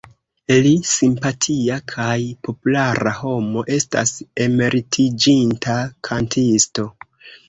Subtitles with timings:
[0.67, 2.15] Li, simpatia kaj
[2.47, 4.13] populara homo, estas
[4.47, 5.77] emeritiĝinta
[6.09, 6.87] kantisto.